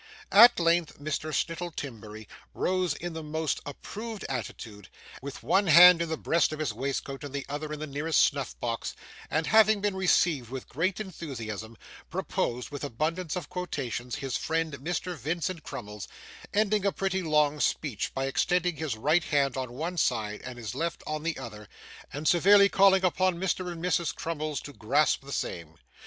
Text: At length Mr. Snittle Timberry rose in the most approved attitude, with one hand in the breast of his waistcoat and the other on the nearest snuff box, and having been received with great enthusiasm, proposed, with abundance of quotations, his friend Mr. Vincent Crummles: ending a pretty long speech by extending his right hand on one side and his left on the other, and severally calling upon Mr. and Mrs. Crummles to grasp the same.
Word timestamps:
At 0.31 0.59
length 0.59 0.97
Mr. 0.99 1.31
Snittle 1.31 1.69
Timberry 1.75 2.27
rose 2.55 2.95
in 2.95 3.13
the 3.13 3.21
most 3.21 3.61
approved 3.67 4.25
attitude, 4.27 4.89
with 5.21 5.43
one 5.43 5.67
hand 5.67 6.01
in 6.01 6.09
the 6.09 6.17
breast 6.17 6.51
of 6.51 6.57
his 6.57 6.73
waistcoat 6.73 7.23
and 7.23 7.31
the 7.35 7.45
other 7.47 7.71
on 7.71 7.77
the 7.77 7.85
nearest 7.85 8.19
snuff 8.19 8.59
box, 8.59 8.95
and 9.29 9.45
having 9.45 9.79
been 9.79 9.95
received 9.95 10.49
with 10.49 10.67
great 10.67 10.99
enthusiasm, 10.99 11.77
proposed, 12.09 12.71
with 12.71 12.83
abundance 12.83 13.35
of 13.35 13.47
quotations, 13.47 14.15
his 14.15 14.35
friend 14.37 14.73
Mr. 14.79 15.15
Vincent 15.15 15.61
Crummles: 15.61 16.07
ending 16.51 16.83
a 16.83 16.91
pretty 16.91 17.21
long 17.21 17.59
speech 17.59 18.11
by 18.15 18.25
extending 18.25 18.77
his 18.77 18.97
right 18.97 19.25
hand 19.25 19.55
on 19.55 19.71
one 19.71 19.97
side 19.99 20.41
and 20.43 20.57
his 20.57 20.73
left 20.73 21.03
on 21.05 21.21
the 21.21 21.37
other, 21.37 21.69
and 22.11 22.27
severally 22.27 22.69
calling 22.69 23.03
upon 23.05 23.35
Mr. 23.39 23.71
and 23.71 23.85
Mrs. 23.85 24.15
Crummles 24.15 24.61
to 24.61 24.73
grasp 24.73 25.23
the 25.23 25.31
same. 25.31 25.75